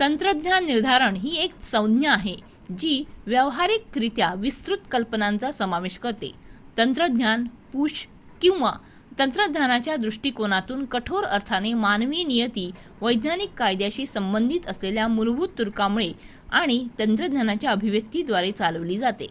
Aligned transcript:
तंत्रज्ञान 0.00 0.64
निर्धारण 0.64 1.16
ही 1.16 1.30
एक 1.38 1.54
संज्ञा 1.62 2.12
आहे 2.12 2.34
जी 2.74 2.92
व्यावहारिकरित्या 3.26 4.32
विस्तृत 4.36 4.86
कल्पनांचा 4.90 5.50
समावेश 5.50 5.98
करते 5.98 6.30
तंत्रज्ञान-पुश 6.78 8.06
किंवा 8.42 8.72
तंत्रज्ञानाच्या 9.18 9.96
दृष्टीकोनातून 9.96 10.84
कठोर 10.86 11.24
अर्थाने 11.26 11.72
मानवी 11.82 12.24
नियती 12.24 12.70
वैज्ञानिक 13.02 13.54
कायद्यांशी 13.54 14.06
संबंधित 14.06 14.66
असलेल्या 14.66 15.08
मूलभूत 15.08 15.58
तर्कामुळे 15.58 16.12
आणि 16.52 16.86
तंत्रज्ञानाच्या 16.98 17.70
अभिव्यक्तीद्वारे 17.70 18.52
चालवली 18.52 18.98
जाते 18.98 19.26